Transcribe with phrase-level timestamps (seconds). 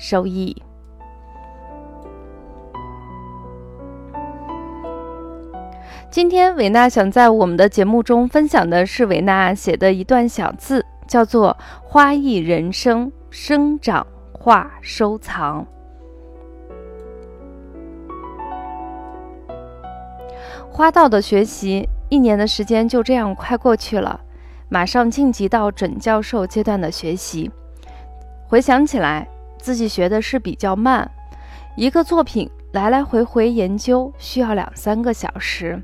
[0.00, 0.56] 收益。
[6.10, 11.54] 今天伟娜想在我们的节目中分享的是伟娜写的一段小字，叫做
[11.84, 15.66] “花艺人生，生长化收藏”。
[20.72, 24.18] 花道的学习，一年的时间就这样快过去了，
[24.70, 27.50] 马上晋级到准教授阶段的学习。
[28.48, 29.28] 回想起来。
[29.60, 31.10] 自己学的是比较慢，
[31.76, 35.80] 一个作品来来回回研究需要两三个小时。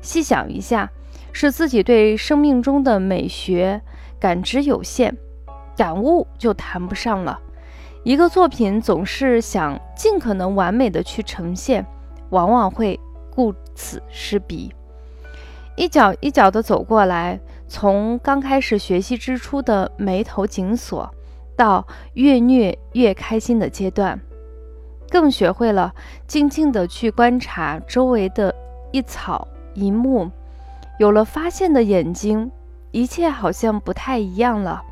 [0.00, 0.90] 细想一下，
[1.32, 3.80] 是自己对生命中的美学
[4.20, 5.16] 感知有限，
[5.76, 7.40] 感悟就谈不上了。
[8.04, 11.84] 一个作品总是想尽可能完美的去呈现，
[12.30, 12.98] 往往会
[13.34, 14.72] 顾此失彼，
[15.74, 21.12] 一脚一脚的走过来，从刚开始学习之初的眉头紧锁。
[21.56, 24.20] 到越虐越开心的阶段，
[25.10, 25.94] 更学会了
[26.26, 28.54] 静静的去观察周围的
[28.92, 30.30] 一草一木，
[30.98, 32.50] 有了发现的眼睛，
[32.90, 34.82] 一切好像不太一样了。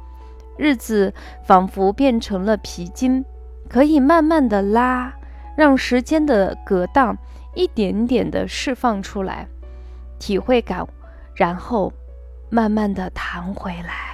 [0.56, 1.12] 日子
[1.44, 3.24] 仿佛变成了皮筋，
[3.68, 5.12] 可以慢慢的拉，
[5.56, 7.16] 让时间的隔档
[7.54, 9.48] 一点点的释放出来，
[10.18, 10.86] 体会感，
[11.34, 11.92] 然后
[12.50, 14.13] 慢慢的弹回来。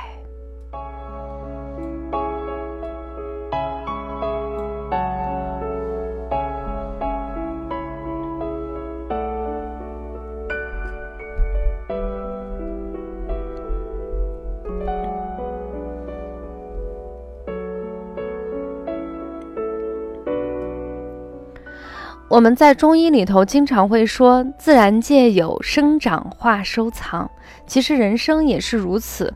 [22.30, 27.28] 我们在中医里头经常会说，自然界有生长化收藏，
[27.66, 29.34] 其实人生也是如此。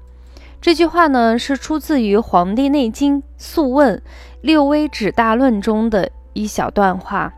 [0.61, 3.97] 这句话呢，是出自于《黄帝内经·素问·
[4.43, 7.35] 六微指大论》中的一小段话，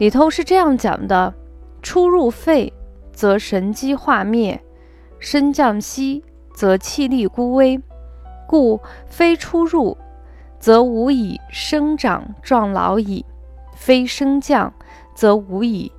[0.00, 1.32] 里头是这样讲的：
[1.80, 2.72] 出入肺，
[3.12, 4.58] 则神机化灭；
[5.20, 6.24] 升降息，
[6.56, 7.80] 则气力孤微。
[8.48, 9.96] 故非出入，
[10.58, 13.24] 则无以生长壮老矣。
[13.84, 14.72] 非升降，
[15.12, 15.90] 则无以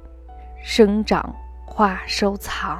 [0.63, 1.35] 生长
[1.65, 2.79] 化收藏。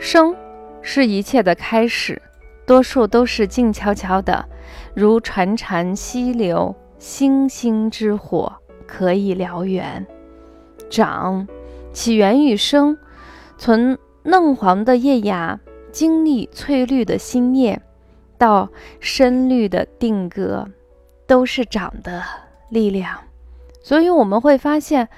[0.00, 0.34] 生
[0.82, 2.20] 是一切的开始，
[2.66, 4.48] 多数都是静悄悄的。
[4.94, 8.52] 如潺潺溪流，星星之火
[8.86, 10.06] 可以燎原。
[10.90, 11.46] 长
[11.92, 12.98] 起源于生，
[13.56, 15.58] 从嫩黄的叶芽
[15.92, 17.80] 经历翠绿的新叶，
[18.38, 18.68] 到
[19.00, 20.68] 深绿的定格，
[21.26, 22.22] 都是长的
[22.68, 23.18] 力量。
[23.82, 25.08] 所以我们会发现，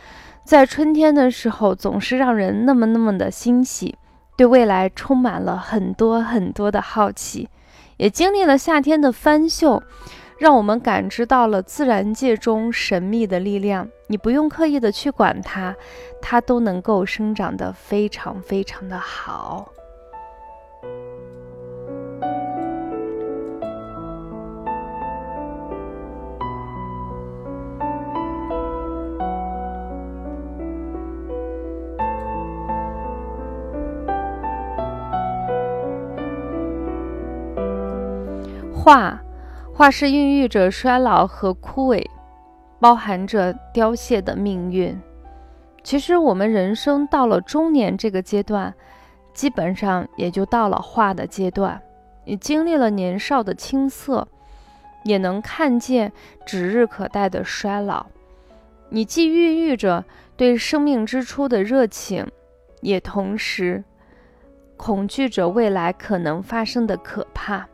[0.45, 3.97] 在春天的时候，总是让人那么那么的欣喜，
[4.37, 7.49] 对未来充满了很多很多的好奇。
[7.97, 9.83] 也经历了夏天的翻秀，
[10.39, 13.89] 让我们感知到了自然界中神秘的力量。
[14.09, 15.75] 你不用刻意的去管它，
[16.21, 19.73] 它都能够生长得非常非常的好。
[38.86, 39.21] 化，
[39.74, 42.06] 化是孕育着衰老和枯萎，
[42.78, 44.97] 包含着凋谢的命运。
[45.83, 48.72] 其实我们人生到了中年这个阶段，
[49.34, 51.83] 基本上也就到了化的阶段。
[52.27, 54.28] 你经历了年少的青涩，
[55.03, 56.12] 也能看见
[56.47, 58.06] 指日可待的衰老。
[58.91, 60.04] 你既孕育着
[60.36, 62.24] 对生命之初的热情，
[62.83, 63.83] 也同时
[64.77, 67.66] 恐惧着未来可能发生的可怕。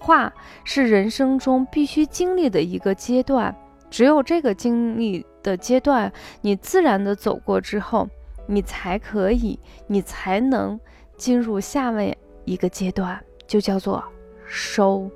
[0.00, 0.32] 化
[0.64, 3.54] 是人生中必须经历的一个阶段。
[3.90, 8.08] 只有这个经历的阶段，你自然的走过之后，
[8.46, 10.78] 你才可以，你才能
[11.16, 14.02] 进入下面一个阶段，就叫做
[14.46, 15.10] 收。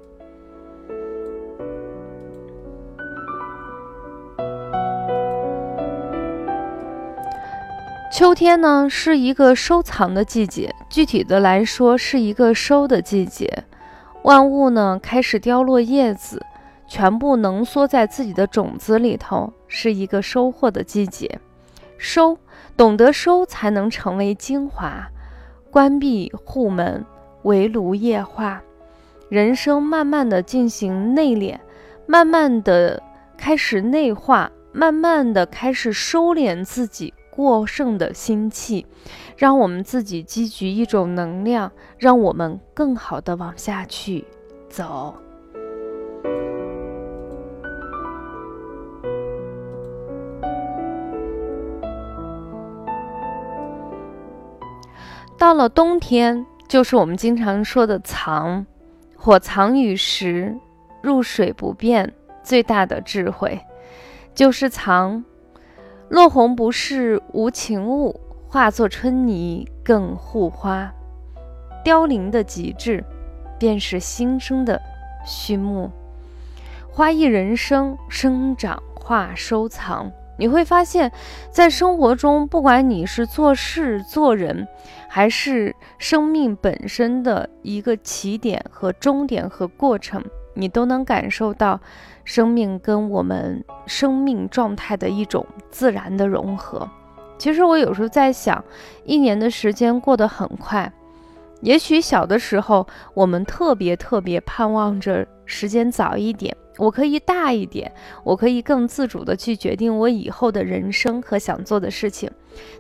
[8.13, 13.65] 秋天呢是一个收藏的季节，具体的来说是一个收的季节。
[14.25, 16.43] 万物呢，开始凋落叶子，
[16.89, 21.39] 全部浓缩在自己的种子里头，是一个收获的季节。
[21.99, 22.39] 收，
[22.75, 25.07] 懂得收，才能成为精华。
[25.71, 27.05] 关闭户门，
[27.43, 28.63] 围炉夜话。
[29.29, 31.59] 人生慢慢的进行内敛，
[32.07, 33.03] 慢慢的
[33.37, 38.87] 开始内化，慢慢的开始收敛自己过剩的心气，
[39.37, 44.25] 让我们自己积聚一种能量，让我们更好的往下去
[44.69, 45.13] 走。
[55.37, 58.65] 到了冬天，就是我们经常说的藏。
[59.17, 60.57] 火藏于石，
[61.03, 62.15] 入水不变。
[62.45, 63.61] 最大的智慧
[64.35, 65.25] 就是藏。
[66.09, 70.93] 落红不是无情物，化作春泥更护花。
[71.83, 73.03] 凋零的极致，
[73.59, 74.81] 便是新生的
[75.27, 75.91] 序幕。
[76.91, 80.13] 花一人生，生长化收藏。
[80.37, 81.11] 你会发现，
[81.51, 84.67] 在生活中，不管你是做事做人，
[85.09, 90.23] 还是生命本身的一个起点和终点和过程，
[90.55, 91.81] 你都能感受到
[92.25, 96.89] 生命跟我们生命状态的一种自然的融合。
[97.37, 98.65] 其实我有时候在想，
[99.05, 100.93] 一年的时间过得很快，
[101.61, 106.57] 也许小的时候我们特别特别盼望着时间早一点。
[106.77, 107.93] 我可以大一点，
[108.25, 112.29] 我可以更自主的去决定我以后的人生和想做的事情。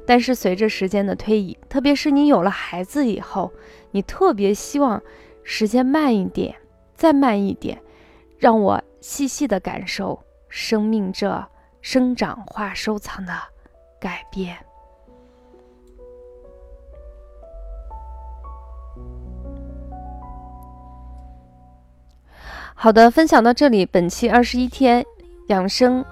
[0.04, 3.52] 但是随着时间的推移，特别是你有了孩子以后，
[3.92, 5.00] 你特别希望
[5.44, 6.56] 时间慢一点，
[6.94, 7.80] 再慢一点，
[8.38, 11.46] 让我细细的感受生命这
[11.80, 13.32] 生长化收藏的
[14.00, 14.56] 改变。
[22.74, 25.04] 好的，分享到这里，本期二十一天
[25.48, 26.04] 养生、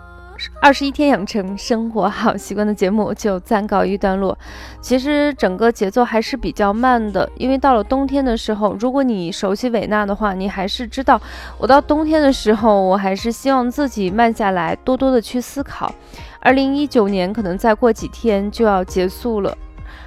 [0.61, 4.37] 二十一天养成生活好习惯的节目就暂告一段落。
[4.81, 11.21] 其实整个节奏还是比较慢的，因为到了冬天的时候，如果你熟悉韦娜的话，你还是知道，
[11.59, 15.93] 我到冬天的时候，我还是希望自己慢下来，多多的去思考。
[16.41, 19.56] 二零一九年可能再过几天就要结束了，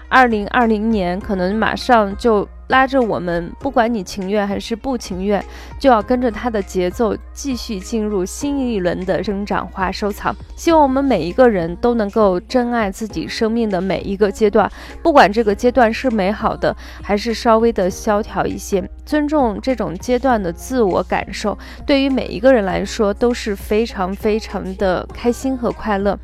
[0.09, 2.47] 二零二零年可能马上就。
[2.67, 5.43] 拉着我们，不管你情愿还是不情愿，
[5.79, 10.35] 就要跟着它的节奏继续进入新一轮的生长化收藏。
[10.55, 14.71] 希望我们每一个人都能够珍爱自己生命的每一个阶段，
[15.03, 26.17] 不管这个阶段是美好的，还是稍微的萧条一些，尊重这种阶段的自我感受，对于每一个人来说都是非常非常的开心和快乐。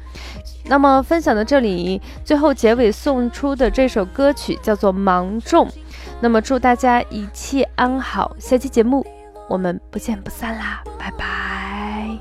[0.65, 5.67] 那么分享到这里，最后结尾送出的这首歌曲叫做《芒种》。
[6.19, 9.05] 那么祝大家一切安好，下期节目
[9.49, 12.17] 我们不见不散啦，拜拜。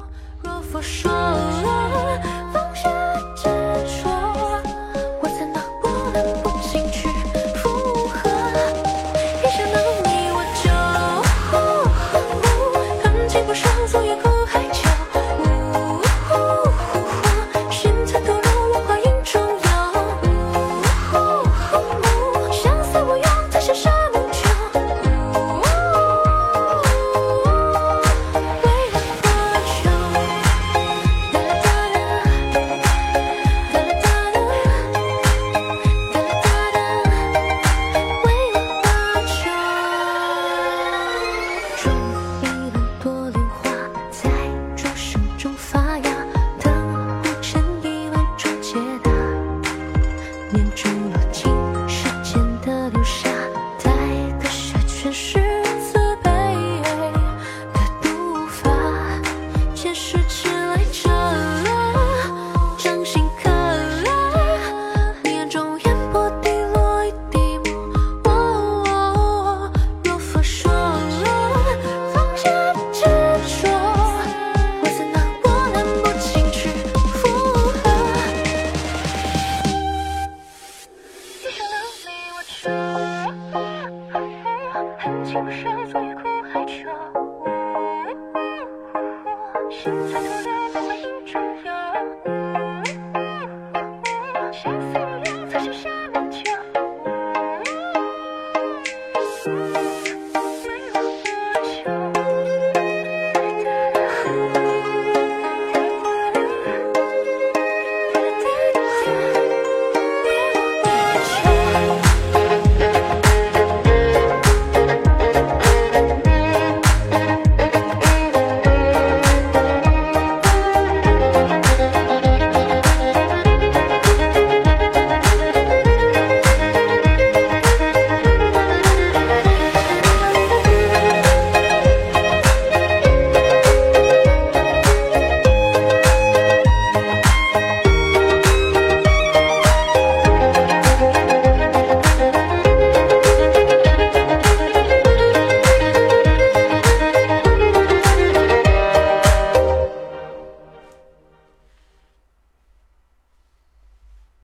[94.62, 94.99] Shall